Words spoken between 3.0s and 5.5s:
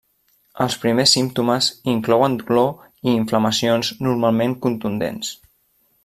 i inflamacions normalment contundents.